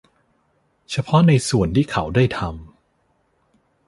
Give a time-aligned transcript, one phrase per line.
[0.91, 2.53] เฉพาะในส่วนที่เขาได้ทำ